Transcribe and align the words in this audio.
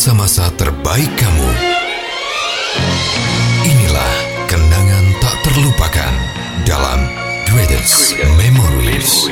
masa-masa 0.00 0.48
terbaik 0.56 1.12
kamu. 1.12 1.50
Inilah 3.68 4.14
kenangan 4.48 5.04
tak 5.20 5.36
terlupakan 5.44 6.12
dalam 6.64 7.04
Greatest 7.44 8.16
Memories. 8.40 9.28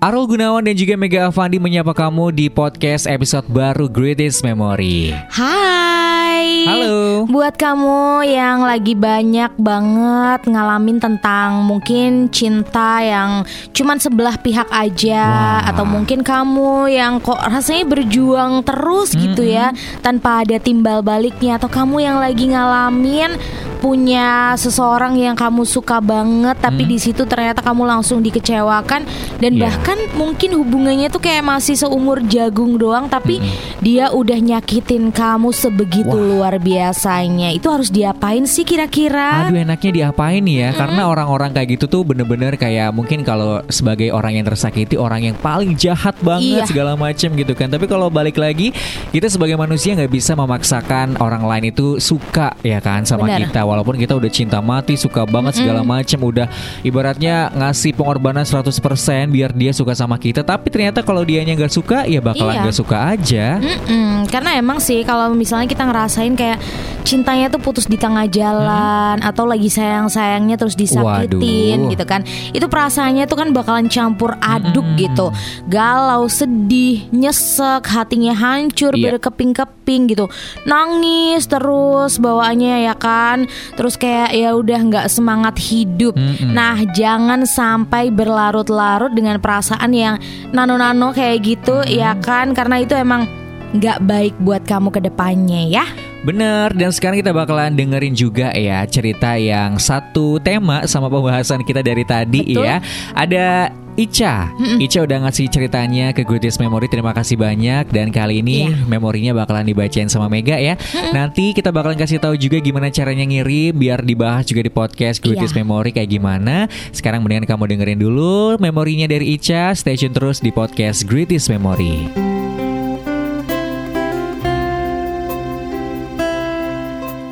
Arul 0.00 0.24
Gunawan 0.24 0.64
dan 0.64 0.80
juga 0.80 0.96
Mega 0.96 1.28
Avandi 1.28 1.60
menyapa 1.60 1.92
kamu 1.92 2.32
di 2.32 2.48
podcast 2.48 3.04
episode 3.04 3.44
baru 3.52 3.84
Greatest 3.84 4.40
Memory. 4.40 5.12
Hai. 5.28 6.09
Halo. 6.40 7.28
Buat 7.28 7.60
kamu 7.60 8.24
yang 8.24 8.64
lagi 8.64 8.96
banyak 8.96 9.52
banget 9.60 10.40
ngalamin 10.48 10.96
tentang 10.96 11.60
mungkin 11.68 12.32
cinta 12.32 13.04
yang 13.04 13.44
cuman 13.76 14.00
sebelah 14.00 14.40
pihak 14.40 14.64
aja 14.72 15.20
Wah. 15.60 15.68
atau 15.68 15.84
mungkin 15.84 16.24
kamu 16.24 16.88
yang 16.96 17.20
kok 17.20 17.36
rasanya 17.44 17.84
berjuang 17.84 18.64
terus 18.64 19.12
gitu 19.12 19.44
ya 19.44 19.76
tanpa 20.00 20.40
ada 20.40 20.56
timbal 20.56 21.04
baliknya 21.04 21.60
atau 21.60 21.68
kamu 21.68 22.08
yang 22.08 22.16
lagi 22.16 22.48
ngalamin 22.48 23.36
punya 23.80 24.52
seseorang 24.54 25.16
yang 25.16 25.32
kamu 25.32 25.64
suka 25.64 25.98
banget 25.98 26.54
tapi 26.54 26.84
di 26.84 26.96
situ 26.96 27.24
ternyata 27.24 27.58
kamu 27.60 27.88
langsung 27.88 28.20
dikecewakan 28.20 29.02
dan 29.40 29.50
Iya. 29.50 29.66
bahkan 29.66 29.98
mungkin 30.14 30.54
hubungannya 30.54 31.08
tuh 31.08 31.18
kayak 31.18 31.42
masih 31.42 31.74
seumur 31.74 32.20
jagung 32.22 32.76
doang 32.76 33.08
tapi 33.08 33.40
dia 33.80 34.12
udah 34.12 34.36
nyakitin 34.36 35.08
kamu 35.10 35.50
sebegitu 35.50 36.12
Wah. 36.12 36.28
luar 36.44 36.54
biasanya. 36.60 37.50
Itu 37.50 37.72
harus 37.72 37.88
diapain 37.88 38.44
sih 38.44 38.62
kira-kira? 38.62 39.48
Aduh 39.48 39.56
enaknya 39.56 39.90
diapain 39.90 40.44
ya 40.44 40.70
Karena 40.70 41.08
orang-orang 41.08 41.50
kayak 41.50 41.68
gitu 41.74 41.88
tuh 41.88 42.02
bener-bener 42.04 42.54
kayak 42.54 42.92
Mungkin 42.92 43.24
kalau 43.24 43.64
sebagai 43.66 44.10
orang 44.10 44.36
yang 44.36 44.44
tersakiti 44.44 44.94
Orang 44.94 45.22
yang 45.22 45.34
paling 45.34 45.72
jahat 45.74 46.12
banget 46.20 46.62
Iya. 46.62 46.68
segala 46.68 46.92
macem 46.94 47.32
gitu 47.32 47.56
kan 47.56 47.70
Tapi 47.70 47.88
kalau 47.88 48.12
balik 48.12 48.36
lagi 48.36 48.74
Kita 49.08 49.26
sebagai 49.26 49.56
manusia 49.56 49.96
nggak 49.96 50.10
bisa 50.10 50.34
memaksakan 50.34 51.16
orang 51.18 51.40
lain 51.40 51.70
itu 51.70 51.96
suka 51.96 52.52
ya 52.60 52.78
kan 52.78 53.02
sama 53.02 53.24
Bener. 53.24 53.48
kita 53.48 53.64
Walaupun 53.70 53.94
kita 53.94 54.12
udah 54.12 54.26
cinta 54.28 54.58
mati 54.58 54.94
Suka 54.94 55.22
banget 55.24 55.56
segala 55.56 55.80
macem 55.80 56.18
Udah 56.18 56.50
ibaratnya 56.80 57.48
ngasih 57.50 57.94
pengorbanan 57.94 58.42
100% 58.42 58.82
Biar 59.28 59.50
dia 59.52 59.70
suka 59.70 59.94
sama 59.94 60.16
kita 60.16 60.42
Tapi 60.42 60.66
ternyata 60.68 61.00
kalau 61.00 61.22
dianya 61.22 61.54
nggak 61.54 61.70
suka 61.70 62.02
Ya 62.04 62.18
bakalan 62.18 62.50
Iya. 62.50 62.62
nggak 62.62 62.76
suka 62.76 62.96
aja 63.08 63.46
Mm-mm, 63.56 64.26
karena 64.26 64.58
emang 64.58 64.78
sih 64.78 65.00
kalau 65.02 65.30
misalnya 65.30 65.64
kita 65.64 65.84
ngerasain 65.84 66.34
kayak 66.34 66.58
cintanya 67.00 67.46
tuh 67.46 67.58
putus 67.58 67.86
di 67.86 67.94
tengah 67.94 68.26
jalan 68.26 69.16
atau 69.18 69.44
lagi 69.44 69.66
sayang-sayangnya 69.66 70.54
terus 70.54 70.74
disakitin 70.74 71.86
Waduh. 71.86 71.90
gitu 71.90 72.04
kan. 72.04 72.20
Itu 72.50 72.66
perasaannya 72.66 73.24
tuh 73.24 73.36
kan 73.36 73.48
bakalan 73.50 73.86
campur 73.86 74.34
aduk 74.36 74.84
Mm-mm. 74.84 75.00
gitu. 75.00 75.26
Galau, 75.66 76.26
sedih, 76.26 77.06
nyesek, 77.10 77.86
hatinya 77.86 78.34
hancur, 78.34 78.92
Iya. 78.92 79.16
berkeping-keping 79.16 80.02
gitu. 80.08 80.26
Nangis 80.64 81.46
terus 81.46 82.18
bawaannya 82.18 82.86
ya 82.86 82.94
kan. 82.94 83.48
Terus 83.74 83.94
kayak 83.96 84.30
ya 84.34 84.54
udah 84.54 84.80
nggak 84.86 85.06
semangat 85.10 85.56
hidup. 85.60 86.16
Mm-mm. 86.16 86.52
Nah, 86.52 86.80
jangan 86.92 87.44
sampai 87.44 88.08
berlarut-larut 88.12 89.12
dengan 89.14 89.38
perasaan 89.38 89.92
yang 89.94 90.16
nano-nano 90.50 91.10
kayak 91.10 91.38
gitu 91.44 91.82
ya 91.86 92.16
kan 92.20 92.52
karena 92.52 92.82
itu 92.82 92.94
emang 92.96 93.26
nggak 93.70 94.02
baik 94.02 94.34
buat 94.42 94.62
kamu 94.66 94.90
ke 94.90 95.00
depannya 95.02 95.62
ya. 95.70 95.86
Bener, 96.20 96.68
dan 96.76 96.92
sekarang 96.92 97.24
kita 97.24 97.32
bakalan 97.32 97.72
dengerin 97.72 98.12
juga 98.12 98.52
ya 98.52 98.84
cerita 98.84 99.40
yang 99.40 99.80
satu 99.80 100.36
tema 100.36 100.84
sama 100.84 101.08
pembahasan 101.08 101.64
kita 101.64 101.80
dari 101.80 102.04
tadi 102.04 102.52
Betul. 102.52 102.66
ya. 102.68 102.76
Ada 103.16 103.72
Ica, 104.00 104.48
Ica 104.80 105.04
udah 105.04 105.28
ngasih 105.28 105.52
ceritanya 105.52 106.16
ke 106.16 106.24
Greatest 106.24 106.56
Memory. 106.56 106.88
Terima 106.88 107.12
kasih 107.12 107.36
banyak 107.36 107.92
dan 107.92 108.08
kali 108.08 108.40
ini 108.40 108.64
Iya. 108.64 108.88
memorinya 108.88 109.36
bakalan 109.36 109.68
dibacain 109.68 110.08
sama 110.08 110.24
Mega 110.32 110.56
ya. 110.56 110.80
Nanti 111.12 111.52
kita 111.52 111.68
bakalan 111.68 112.00
kasih 112.00 112.16
tahu 112.16 112.32
juga 112.40 112.64
gimana 112.64 112.88
caranya 112.88 113.28
ngirim 113.28 113.76
biar 113.76 114.00
dibahas 114.00 114.48
juga 114.48 114.64
di 114.64 114.72
podcast 114.72 115.20
Iya. 115.20 115.52
Memory 115.52 115.92
kayak 115.92 116.10
gimana. 116.10 116.64
Sekarang 116.96 117.20
mendingan 117.20 117.44
kamu 117.44 117.76
dengerin 117.76 118.00
dulu 118.00 118.56
memorinya 118.56 119.04
dari 119.04 119.36
Ica. 119.36 119.76
Stay 119.76 120.00
tune 120.00 120.16
terus 120.16 120.40
di 120.40 120.48
podcast 120.48 121.04
Greatest 121.04 121.52
Memory. 121.52 122.08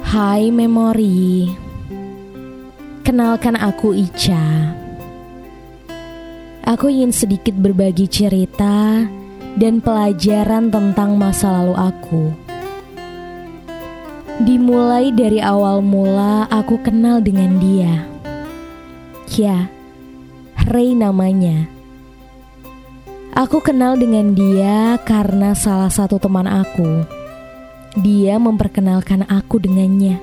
Hai 0.09 0.49
memori. 0.49 1.53
Kenalkan 3.05 3.57
aku 3.57 3.93
Ica. 3.97 4.78
Aku 6.69 6.93
ingin 6.93 7.17
sedikit 7.17 7.57
berbagi 7.57 8.05
cerita 8.05 9.01
dan 9.57 9.81
pelajaran 9.81 10.69
tentang 10.69 11.17
masa 11.17 11.49
lalu 11.49 11.73
aku. 11.73 12.25
Dimulai 14.45 15.09
dari 15.17 15.41
awal 15.41 15.81
mula 15.81 16.45
aku 16.53 16.77
kenal 16.85 17.25
dengan 17.25 17.57
dia. 17.57 18.05
Ya, 19.33 19.73
Ray 20.69 20.93
namanya. 20.93 21.73
Aku 23.33 23.65
kenal 23.65 23.97
dengan 23.97 24.37
dia 24.37 25.01
karena 25.09 25.57
salah 25.57 25.89
satu 25.89 26.21
teman 26.21 26.45
aku. 26.45 27.09
Dia 27.97 28.37
memperkenalkan 28.37 29.25
aku 29.25 29.57
dengannya. 29.57 30.21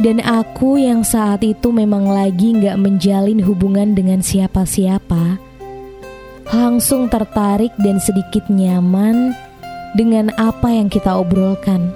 Dan 0.00 0.16
aku 0.24 0.80
yang 0.80 1.04
saat 1.04 1.44
itu 1.44 1.68
memang 1.68 2.08
lagi 2.08 2.56
nggak 2.56 2.80
menjalin 2.80 3.36
hubungan 3.44 3.92
dengan 3.92 4.24
siapa-siapa, 4.24 5.36
langsung 6.48 7.12
tertarik 7.12 7.68
dan 7.76 8.00
sedikit 8.00 8.48
nyaman 8.48 9.36
dengan 9.92 10.32
apa 10.40 10.72
yang 10.72 10.88
kita 10.88 11.20
obrolkan. 11.20 11.92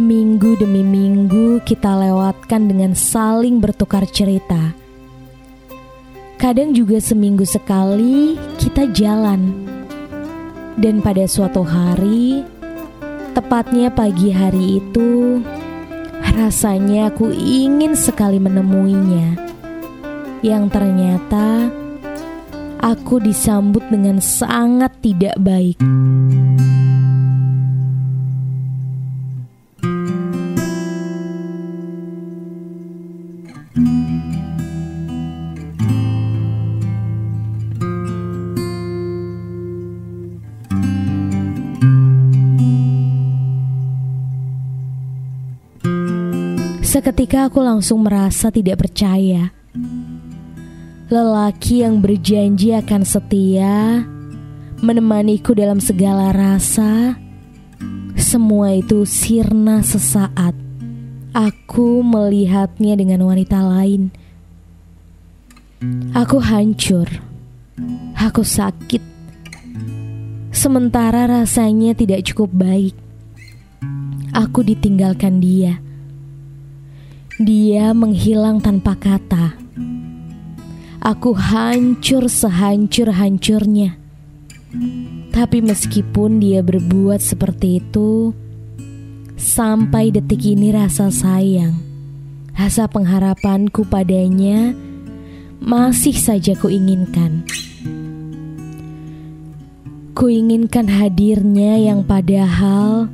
Minggu 0.00 0.56
demi 0.56 0.80
minggu 0.80 1.60
kita 1.60 1.92
lewatkan 2.08 2.72
dengan 2.72 2.96
saling 2.96 3.60
bertukar 3.60 4.08
cerita. 4.08 4.72
Kadang 6.40 6.72
juga 6.72 7.04
seminggu 7.04 7.44
sekali 7.44 8.40
kita 8.56 8.88
jalan. 8.96 9.68
Dan 10.80 11.04
pada 11.04 11.28
suatu 11.28 11.60
hari, 11.60 12.40
tepatnya 13.36 13.92
pagi 13.92 14.32
hari 14.32 14.80
itu, 14.80 15.44
rasanya 16.34 17.10
aku 17.10 17.30
ingin 17.34 17.94
sekali 17.94 18.38
menemuinya. 18.42 19.38
Yang 20.40 20.64
ternyata 20.72 21.68
aku 22.80 23.20
disambut 23.20 23.84
dengan 23.92 24.18
sangat 24.24 24.90
tidak 25.04 25.36
baik. 25.36 25.76
Seketika 47.00 47.48
aku 47.48 47.64
langsung 47.64 48.04
merasa 48.04 48.52
tidak 48.52 48.84
percaya. 48.84 49.48
Lelaki 51.08 51.80
yang 51.80 52.04
berjanji 52.04 52.76
akan 52.76 53.08
setia, 53.08 54.04
menemaniku 54.84 55.56
dalam 55.56 55.80
segala 55.80 56.28
rasa, 56.28 57.16
semua 58.20 58.76
itu 58.76 59.08
sirna 59.08 59.80
sesaat. 59.80 60.52
Aku 61.32 62.04
melihatnya 62.04 63.00
dengan 63.00 63.24
wanita 63.24 63.64
lain. 63.64 64.12
Aku 66.12 66.36
hancur. 66.36 67.08
Aku 68.12 68.44
sakit. 68.44 69.00
Sementara 70.52 71.24
rasanya 71.24 71.96
tidak 71.96 72.28
cukup 72.28 72.52
baik. 72.52 72.92
Aku 74.36 74.60
ditinggalkan 74.60 75.40
dia. 75.40 75.80
Dia 77.40 77.96
menghilang 77.96 78.60
tanpa 78.60 78.92
kata. 79.00 79.56
Aku 81.00 81.32
hancur 81.32 82.28
sehancur-hancurnya. 82.28 83.96
Tapi 85.32 85.64
meskipun 85.64 86.36
dia 86.36 86.60
berbuat 86.60 87.16
seperti 87.24 87.80
itu, 87.80 88.36
sampai 89.40 90.12
detik 90.12 90.44
ini 90.52 90.68
rasa 90.68 91.08
sayang, 91.08 91.80
rasa 92.52 92.84
pengharapanku 92.92 93.88
padanya 93.88 94.76
masih 95.64 96.20
saja 96.20 96.52
kuinginkan. 96.60 97.48
Kuinginkan 100.12 100.92
hadirnya 100.92 101.80
yang 101.88 102.04
padahal 102.04 103.08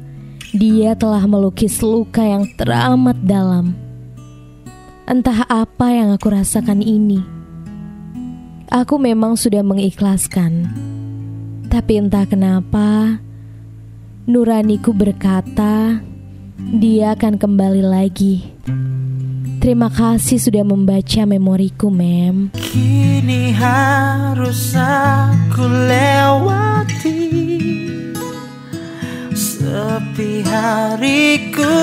Dia 0.51 0.99
telah 0.99 1.23
melukis 1.31 1.79
luka 1.85 2.25
yang 2.27 2.49
teramat 2.57 3.15
dalam. 3.23 3.86
Entah 5.07 5.47
apa 5.47 5.95
yang 5.95 6.11
aku 6.11 6.35
rasakan 6.35 6.83
ini. 6.83 7.23
Aku 8.75 8.99
memang 8.99 9.39
sudah 9.39 9.63
mengikhlaskan. 9.63 10.67
Tapi 11.71 12.03
entah 12.03 12.27
kenapa, 12.27 13.23
nuraniku 14.27 14.91
berkata, 14.91 16.03
dia 16.59 17.15
akan 17.15 17.39
kembali 17.39 17.87
lagi. 17.87 18.51
Terima 19.63 19.95
kasih 19.95 20.43
sudah 20.43 20.67
membaca 20.67 21.23
memoriku, 21.23 21.87
Mem. 21.87 22.51
Kini 22.59 23.55
harus 23.55 24.75
aku 24.75 25.71
lewati 25.71 27.23
Sepi 29.31 30.43
hariku 30.43 31.75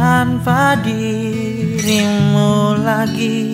Tanpa 0.00 0.80
dirimu 0.80 2.72
lagi 2.80 3.44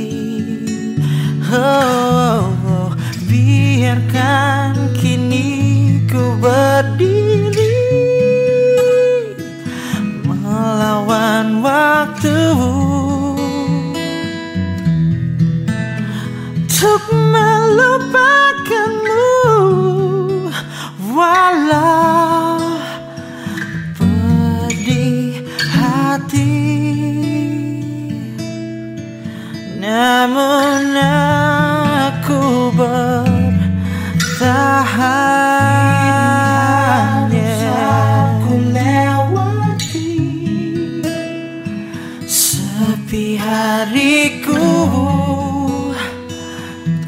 oh, 1.51 1.59
oh, 1.59 2.47
oh. 2.71 2.95
Biarkan 3.27 4.95
kini 4.95 6.07
ku 6.07 6.39
berdiri 6.39 7.83
Melawan 10.23 11.67
waktu 11.67 12.39
Untuk 16.63 17.03
melupakanmu 17.11 19.35
Walau 21.11 22.16
Namun 29.97 30.93
aku 32.05 32.69
bertahan 32.77 33.17
Aku 38.37 38.61
lewati. 38.77 40.21
Sepi 42.29 43.41
hariku 43.41 44.69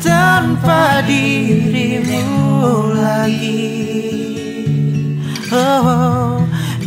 Tanpa 0.00 1.04
dirimu 1.04 2.24
lagi. 2.96 3.84
Oh, 5.52 6.40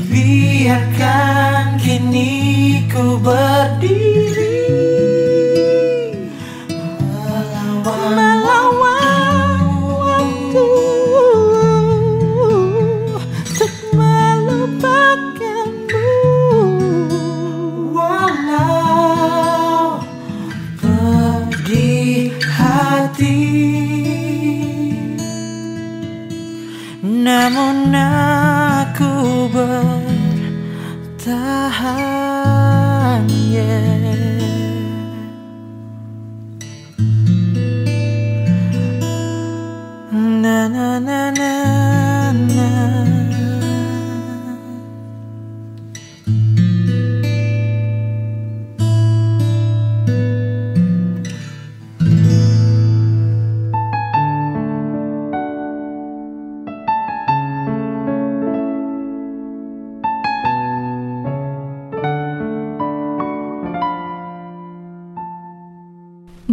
biarkan 0.09 1.77
kini 1.77 2.89
ku 2.89 3.21
berdiri 3.21 3.60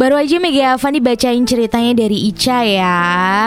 Baru 0.09 0.25
aja 0.25 0.41
Mega 0.41 0.73
Avan 0.73 0.97
dibacain 0.97 1.45
ceritanya 1.45 1.93
dari 1.93 2.33
Ica 2.33 2.65
ya. 2.65 2.97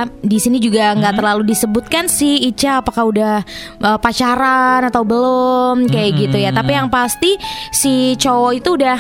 Di 0.07 0.39
sini 0.39 0.63
juga 0.63 0.95
nggak 0.95 1.19
terlalu 1.19 1.51
disebutkan 1.51 2.07
sih 2.07 2.39
Ica 2.39 2.79
apakah 2.79 3.11
udah 3.11 3.35
uh, 3.83 3.99
pacaran 3.99 4.87
atau 4.87 5.03
belum 5.03 5.91
kayak 5.91 6.23
gitu 6.23 6.39
ya. 6.39 6.55
Tapi 6.55 6.71
yang 6.71 6.87
pasti 6.87 7.35
si 7.75 8.15
cowok 8.15 8.63
itu 8.63 8.79
udah 8.79 8.95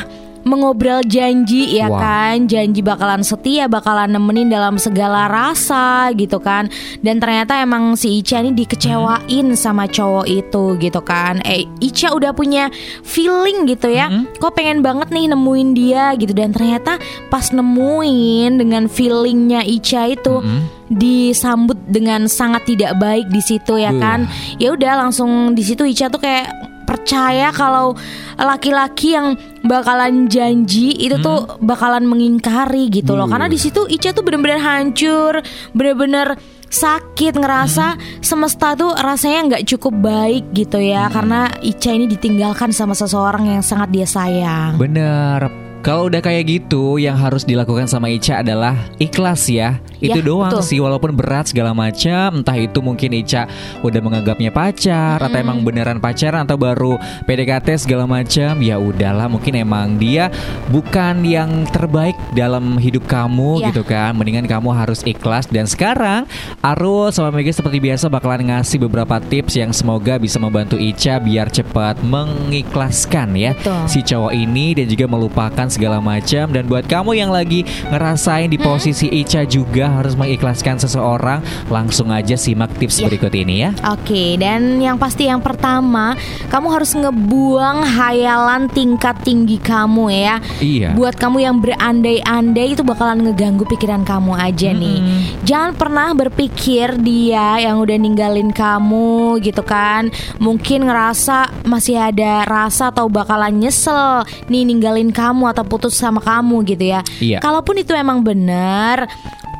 mengobrol 0.52 1.00
janji 1.02 1.80
ya 1.80 1.88
Wow. 1.88 1.96
kan? 1.96 2.36
Janji 2.44 2.84
bakalan 2.84 3.24
setia 3.24 3.64
bakalan 3.66 4.12
nemenin 4.12 4.52
dalam 4.52 4.76
segala 4.76 5.24
rasa 5.26 6.12
gitu 6.12 6.36
kan? 6.36 6.68
Dan 7.00 7.16
ternyata 7.16 7.56
emang 7.58 7.96
si 7.96 8.20
Ica 8.20 8.38
ini 8.38 8.52
dikecewain 8.52 9.56
sama 9.56 9.88
cowok 9.88 10.28
itu 10.28 10.76
gitu 10.76 11.00
kan? 11.00 11.40
Eh 11.42 11.64
Ica 11.80 12.12
udah 12.12 12.30
punya 12.30 12.68
feeling 13.00 13.64
gitu 13.64 13.88
ya 13.88 14.12
kok 14.36 14.52
pengen 14.52 14.84
banget 14.84 15.08
nih 15.08 15.32
nemuin 15.32 15.70
dia? 15.72 16.04
gitu. 16.14 16.32
Dan 16.32 16.52
ternyata 16.52 17.00
pas 17.26 17.48
nemuin 17.48 18.60
dengan 18.60 18.84
feelingnya 18.86 19.64
Ica 19.64 20.12
itu 20.12 20.44
disambut 20.88 21.78
dengan 21.88 22.28
sangat 22.28 22.68
tidak 22.68 22.98
baik 22.98 23.24
di 23.28 23.40
situ 23.40 23.80
ya 23.80 23.94
kan? 23.94 24.28
Ya 24.58 24.72
udah 24.72 25.00
langsung 25.00 25.54
di 25.54 25.64
situ 25.64 25.82
Ica 25.82 26.06
tuh 26.06 26.20
kayak 26.20 26.52
percaya 26.92 27.48
kalau 27.56 27.96
laki-laki 28.36 29.16
yang 29.16 29.32
bakalan 29.64 30.28
janji 30.28 30.92
itu 30.92 31.16
tuh 31.24 31.56
bakalan 31.64 32.04
mengingkari 32.04 32.92
gitu 32.92 33.16
loh. 33.16 33.24
Karena 33.24 33.48
di 33.48 33.56
situ 33.56 33.88
Ica 33.88 34.12
tuh 34.12 34.20
bener-bener 34.20 34.60
hancur 34.60 35.40
bener-bener 35.72 36.36
sakit 36.72 37.36
ngerasa 37.36 38.00
semesta 38.24 38.72
tuh 38.72 38.96
rasanya 38.96 39.40
nggak 39.56 39.64
cukup 39.72 39.96
baik 40.04 40.52
gitu 40.52 40.76
ya. 40.76 41.08
Karena 41.08 41.48
Ica 41.64 41.96
ini 41.96 42.04
ditinggalkan 42.04 42.76
sama 42.76 42.92
seseorang 42.92 43.48
yang 43.48 43.64
sangat 43.64 43.88
dia 43.88 44.04
sayang. 44.04 44.76
Bener. 44.76 45.71
Kalau 45.82 46.06
udah 46.06 46.22
kayak 46.22 46.46
gitu, 46.46 46.96
yang 46.96 47.18
harus 47.18 47.42
dilakukan 47.42 47.90
sama 47.90 48.06
Ica 48.06 48.38
adalah 48.38 48.78
ikhlas 48.96 49.50
ya. 49.50 49.82
Itu 49.98 50.18
Ya, 50.18 50.22
doang 50.22 50.50
betul. 50.50 50.66
sih, 50.66 50.78
walaupun 50.78 51.10
berat 51.10 51.50
segala 51.50 51.74
macam. 51.74 52.38
Entah 52.38 52.54
itu 52.54 52.78
mungkin 52.78 53.10
Ica 53.12 53.50
udah 53.82 53.98
menganggapnya 53.98 54.50
pacar 54.50 55.18
atau 55.18 55.34
emang 55.34 55.62
beneran 55.62 55.98
pacaran 55.98 56.42
atau 56.42 56.54
baru 56.54 56.98
PDKT 57.26 57.82
segala 57.82 58.06
macam. 58.06 58.58
Ya 58.58 58.78
udahlah, 58.78 59.26
mungkin 59.26 59.58
emang 59.58 59.98
dia 59.98 60.30
bukan 60.70 61.26
yang 61.26 61.66
terbaik 61.68 62.14
dalam 62.32 62.78
hidup 62.78 63.02
kamu 63.06 63.62
Ya. 63.62 63.74
gitu 63.74 63.82
kan. 63.82 64.14
Mendingan 64.14 64.46
kamu 64.46 64.70
harus 64.70 65.02
ikhlas. 65.02 65.50
Dan 65.50 65.66
sekarang 65.66 66.30
Arul 66.62 67.10
sama 67.10 67.34
Mega 67.34 67.50
seperti 67.50 67.82
biasa 67.82 68.06
bakalan 68.06 68.54
ngasih 68.54 68.78
beberapa 68.82 69.18
tips 69.18 69.58
yang 69.58 69.74
semoga 69.74 70.14
bisa 70.14 70.38
membantu 70.38 70.78
Ica 70.78 71.18
biar 71.18 71.50
cepat 71.50 71.98
mengikhlaskan 72.02 73.34
ya 73.34 73.50
Betul. 73.58 73.82
si 73.86 73.98
cowok 74.02 74.30
ini 74.30 74.78
dan 74.78 74.86
juga 74.86 75.06
melupakan 75.10 75.66
segala 75.72 75.98
macam 75.98 76.52
dan 76.52 76.68
buat 76.68 76.84
kamu 76.84 77.16
yang 77.16 77.32
lagi 77.32 77.64
ngerasain 77.88 78.46
di 78.46 78.60
posisi 78.60 79.08
Ica 79.08 79.42
juga 79.42 79.88
harus 79.88 80.12
mengikhlaskan 80.12 80.76
seseorang 80.76 81.40
langsung 81.66 82.12
aja 82.12 82.36
simak 82.36 82.68
tips 82.76 83.00
Ya. 83.00 83.08
berikut 83.08 83.32
ini 83.32 83.54
ya 83.58 83.70
Oke, 83.88 84.36
dan 84.36 84.76
yang 84.78 85.00
pasti 85.00 85.24
yang 85.24 85.40
pertama, 85.40 86.12
kamu 86.46 86.66
harus 86.68 86.92
ngebuang 86.92 87.82
hayalan 87.82 88.68
tingkat 88.68 89.16
tinggi 89.22 89.56
kamu 89.56 90.12
ya. 90.12 90.36
iya 90.60 90.92
Buat 90.92 91.16
kamu 91.16 91.38
yang 91.40 91.56
berandai-andai 91.58 92.74
itu 92.74 92.82
bakalan 92.82 93.24
ngeganggu 93.24 93.64
pikiran 93.64 94.02
kamu 94.02 94.34
aja 94.34 94.70
nih. 94.70 94.98
Jangan 95.42 95.72
pernah 95.72 96.12
berpikir 96.12 96.98
dia 96.98 97.58
yang 97.58 97.78
udah 97.78 97.96
ninggalin 97.96 98.50
kamu 98.50 99.38
gitu 99.40 99.62
kan. 99.62 100.10
Mungkin 100.36 100.86
ngerasa 100.86 101.64
masih 101.64 101.96
ada 101.96 102.42
rasa 102.44 102.90
atau 102.90 103.06
bakalan 103.06 103.56
nyesel 103.56 104.26
nih 104.46 104.66
ninggalin 104.66 105.10
kamu 105.10 105.54
atau 105.54 105.61
putus 105.66 105.98
sama 105.98 106.22
kamu 106.22 106.62
gitu 106.66 106.84
ya. 106.92 107.00
Iya. 107.18 107.38
Kalaupun 107.40 107.80
itu 107.80 107.94
emang 107.94 108.22
benar, 108.22 109.06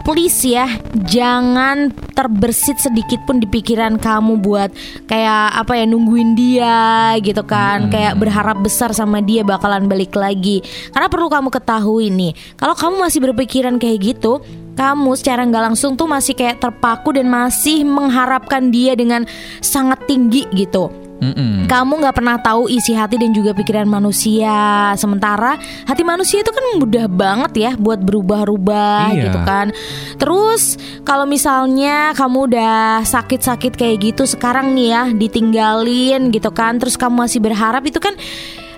please 0.03 0.43
ya 0.43 0.67
jangan 1.07 1.95
terbersit 2.13 2.83
sedikit 2.83 3.23
pun 3.23 3.39
di 3.39 3.47
pikiran 3.47 3.97
kamu 4.03 4.43
buat 4.43 4.71
kayak 5.07 5.63
apa 5.63 5.79
ya 5.79 5.85
nungguin 5.87 6.35
dia 6.35 7.15
gitu 7.23 7.47
kan 7.47 7.89
kayak 7.89 8.19
berharap 8.19 8.59
besar 8.59 8.91
sama 8.91 9.23
dia 9.23 9.47
bakalan 9.47 9.87
balik 9.87 10.13
lagi 10.19 10.61
karena 10.91 11.07
perlu 11.07 11.31
kamu 11.31 11.49
ketahui 11.55 12.11
nih 12.11 12.35
kalau 12.59 12.75
kamu 12.75 12.95
masih 12.99 13.21
berpikiran 13.23 13.79
kayak 13.79 14.03
gitu 14.03 14.43
kamu 14.75 15.13
secara 15.15 15.45
nggak 15.47 15.65
langsung 15.73 15.95
tuh 15.95 16.09
masih 16.09 16.33
kayak 16.33 16.59
terpaku 16.59 17.13
dan 17.15 17.29
masih 17.29 17.85
mengharapkan 17.85 18.73
dia 18.73 18.97
dengan 18.97 19.29
sangat 19.61 20.01
tinggi 20.09 20.49
gitu. 20.57 20.89
Mm-mm. 21.23 21.71
Kamu 21.71 22.03
nggak 22.03 22.17
pernah 22.19 22.37
tahu 22.43 22.67
isi 22.67 22.99
hati 22.99 23.15
dan 23.15 23.31
juga 23.31 23.55
pikiran 23.55 23.87
manusia. 23.87 24.91
Sementara 24.99 25.55
hati 25.87 26.03
manusia 26.03 26.43
itu 26.43 26.51
kan 26.51 26.83
mudah 26.83 27.07
banget 27.07 27.53
ya 27.55 27.71
buat 27.79 28.03
berubah-ubah 28.03 29.15
Iya. 29.15 29.31
gitu 29.31 29.39
kan. 29.47 29.71
Terus 30.19 30.75
kalau 31.07 31.23
misalnya 31.23 32.11
kamu 32.19 32.51
udah 32.51 33.07
sakit-sakit 33.07 33.79
kayak 33.79 33.97
gitu 34.03 34.27
sekarang 34.27 34.75
nih 34.75 34.89
ya 34.91 35.03
ditinggalin 35.15 36.35
gitu 36.35 36.51
kan. 36.51 36.83
Terus 36.83 36.99
kamu 36.99 37.23
masih 37.25 37.39
berharap 37.39 37.87
itu 37.87 38.03
kan 38.03 38.19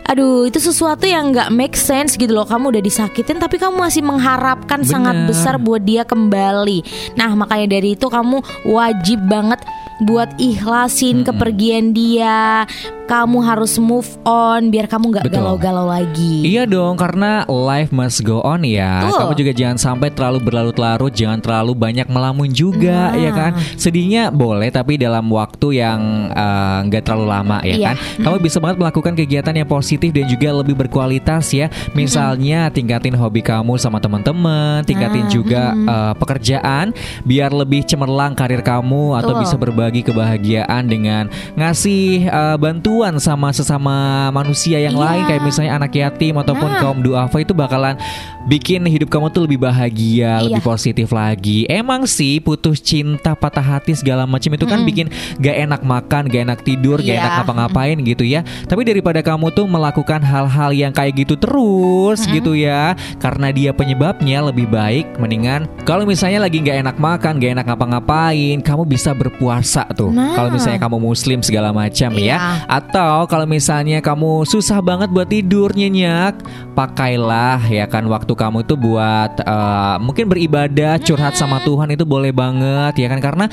Aduh 0.05 0.45
itu 0.45 0.61
sesuatu 0.61 1.09
yang 1.09 1.33
nggak 1.33 1.49
make 1.49 1.81
sense 1.81 2.21
gitu 2.21 2.37
loh 2.37 2.45
Kamu 2.45 2.77
udah 2.77 2.85
disakitin 2.85 3.41
tapi 3.41 3.57
kamu 3.57 3.89
masih 3.89 4.05
mengharapkan 4.05 4.85
sangat 4.85 5.17
Bener. 5.17 5.29
besar 5.33 5.57
buat 5.57 5.81
dia 5.81 6.05
kembali 6.05 6.85
Nah 7.17 7.33
makanya 7.33 7.81
dari 7.81 7.97
itu 7.97 8.13
kamu 8.13 8.45
wajib 8.69 9.25
banget 9.25 9.65
buat 10.03 10.35
ikhlasin 10.37 11.23
kepergian 11.23 11.95
dia 11.95 12.67
Kamu 13.05 13.45
harus 13.45 13.77
move 13.77 14.09
on 14.25 14.73
biar 14.73 14.89
kamu 14.89 15.13
nggak 15.13 15.29
galau-galau 15.29 15.85
lagi 15.85 16.41
Iya 16.49 16.65
dong, 16.65 16.97
karena 16.97 17.45
life 17.45 17.93
must 17.93 18.25
go 18.25 18.41
on 18.41 18.65
ya. 18.65 19.05
Betul. 19.05 19.21
Kamu 19.21 19.33
juga 19.37 19.53
jangan 19.53 19.77
sampai 19.77 20.09
terlalu 20.09 20.41
berlarut-larut, 20.41 21.13
jangan 21.13 21.37
terlalu 21.37 21.77
banyak 21.77 22.09
melamun 22.09 22.49
juga, 22.49 23.13
Nah. 23.13 23.21
ya 23.21 23.31
kan? 23.31 23.53
Sedihnya 23.77 24.33
boleh, 24.33 24.73
tapi 24.73 24.97
dalam 24.97 25.29
waktu 25.29 25.85
yang 25.85 26.01
eh, 26.33 26.79
nggak 26.89 27.05
terlalu 27.05 27.27
lama, 27.29 27.61
ya 27.61 27.77
Iya. 27.77 27.87
kan? 27.93 27.97
Kamu 28.25 28.37
bisa 28.41 28.57
banget 28.57 28.81
melakukan 28.81 29.13
kegiatan 29.13 29.53
yang 29.53 29.69
positif 29.69 30.09
dan 30.09 30.25
juga 30.25 30.49
lebih 30.65 30.73
berkualitas 30.73 31.53
ya. 31.53 31.69
Misalnya 31.93 32.73
tingkatin 32.73 33.13
hobi 33.21 33.45
kamu 33.45 33.77
sama 33.77 34.01
teman-teman, 34.01 34.81
tingkatin 34.83 35.29
Nah, 35.29 35.33
juga 35.33 35.63
eh, 35.77 36.15
pekerjaan, 36.17 36.97
biar 37.29 37.53
lebih 37.53 37.85
cemerlang 37.85 38.33
karir 38.33 38.65
kamu 38.65 39.21
atau 39.21 39.37
bisa 39.37 39.61
berbagi 39.61 39.84
kebahagiaan 39.91 40.87
dengan 40.87 41.29
ngasih 41.59 42.25
eh, 42.25 42.57
bantuan 42.57 43.19
sama 43.19 43.51
sesama 43.51 44.29
manusia 44.31 44.79
yang 44.79 44.95
Iya. 44.95 45.03
lain 45.05 45.23
kayak 45.27 45.43
misalnya 45.43 45.73
anak 45.75 45.93
yatim 45.93 46.39
ataupun 46.39 46.71
Nah. 46.71 46.81
kaum 46.81 46.99
duafa 47.03 47.43
itu 47.43 47.53
bakalan 47.53 47.99
bikin 48.45 48.85
hidup 48.85 49.09
kamu 49.09 49.33
tuh 49.33 49.49
lebih 49.49 49.57
bahagia, 49.59 50.39
Iya. 50.39 50.45
lebih 50.45 50.63
positif 50.63 51.09
lagi. 51.11 51.65
Emang 51.67 52.05
sih 52.05 52.39
putus 52.39 52.79
cinta, 52.79 53.33
patah 53.33 53.65
hati 53.65 53.97
segala 53.97 54.29
macam 54.29 54.53
itu 54.53 54.69
kan 54.69 54.85
bikin 54.85 55.09
gak 55.41 55.57
enak 55.65 55.81
makan, 55.81 56.29
gak 56.29 56.43
enak 56.45 56.61
tidur, 56.61 57.01
gak 57.01 57.09
Iya. 57.09 57.25
enak 57.25 57.33
ngapa-ngapain 57.41 57.97
gitu 58.05 58.23
ya. 58.23 58.45
Tapi 58.69 58.85
daripada 58.85 59.25
kamu 59.25 59.49
tuh 59.51 59.65
melakukan 59.65 60.21
hal-hal 60.21 60.71
yang 60.77 60.93
kayak 60.93 61.25
gitu 61.25 61.35
terus 61.35 62.29
gitu 62.29 62.53
ya, 62.53 62.93
karena 63.17 63.49
dia 63.49 63.73
penyebabnya 63.73 64.45
lebih 64.45 64.69
baik 64.69 65.17
mendingan 65.17 65.65
kalau 65.83 66.05
misalnya 66.05 66.45
lagi 66.45 66.61
gak 66.61 66.85
enak 66.85 66.97
makan, 67.01 67.41
gak 67.41 67.53
enak 67.57 67.67
ngapa-ngapain, 67.67 68.61
kamu 68.61 68.83
bisa 68.85 69.17
berpuasa 69.17 69.74
tuh. 69.99 70.15
Nah. 70.15 70.39
Kalau 70.39 70.55
misalnya 70.55 70.79
kamu 70.79 70.99
muslim 71.03 71.43
segala 71.43 71.75
macam 71.75 72.15
ya. 72.15 72.23
Iya. 72.23 72.39
Atau 72.71 73.27
kalau 73.27 73.47
misalnya 73.51 73.99
kamu 73.99 74.47
susah 74.47 74.79
banget 74.79 75.11
buat 75.11 75.27
tidur 75.27 75.75
nyenyak, 75.75 76.39
pakailah 76.79 77.59
ya 77.67 77.91
kan 77.91 78.07
waktu 78.07 78.31
kamu 78.31 78.63
itu 78.63 78.79
buat 78.79 79.43
eh, 79.43 79.97
mungkin 79.99 80.31
beribadah, 80.31 81.03
curhat 81.03 81.35
sama 81.35 81.59
Tuhan 81.67 81.91
itu 81.91 82.07
boleh 82.07 82.31
banget 82.31 83.03
ya 83.03 83.09
kan 83.11 83.19
karena 83.19 83.51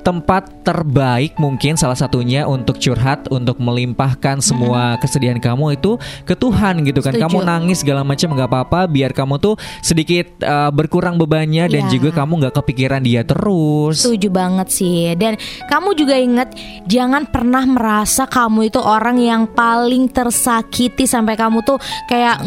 tempat 0.00 0.64
terbaik 0.64 1.36
mungkin 1.36 1.76
salah 1.76 1.96
satunya 1.96 2.44
untuk 2.44 2.76
curhat 2.76 3.28
untuk 3.28 3.60
melimpahkan 3.60 4.40
semua 4.40 4.96
kesedihan 4.96 5.36
kamu 5.36 5.76
itu 5.76 5.96
ke 6.24 6.32
Tuhan 6.32 6.80
gitu 6.84 7.00
kan 7.00 7.12
Setuju. 7.12 7.24
kamu 7.28 7.38
nangis 7.44 7.84
segala 7.84 8.00
macam 8.00 8.32
nggak 8.32 8.48
apa-apa 8.48 8.80
biar 8.86 9.12
kamu 9.12 9.36
tuh 9.36 9.54
sedikit 9.80 10.26
eh, 10.40 10.70
berkurang 10.70 11.16
bebannya 11.16 11.66
dan 11.66 11.82
Iya. 11.82 11.92
juga 11.92 12.10
kamu 12.14 12.32
nggak 12.44 12.54
kepikiran 12.56 13.02
dia 13.02 13.22
terus 13.24 14.00
Setuju 14.00 14.30
banget 14.30 14.68
sih 14.70 15.10
Dan 15.16 15.34
kamu 15.66 15.96
juga 15.96 16.14
ingat 16.14 16.54
Jangan 16.86 17.26
pernah 17.26 17.66
merasa 17.66 18.24
kamu 18.24 18.70
itu 18.70 18.78
orang 18.78 19.18
yang 19.18 19.42
paling 19.50 20.06
tersakiti 20.06 21.04
Sampai 21.04 21.34
kamu 21.34 21.64
tuh 21.64 21.76
kayak 22.06 22.44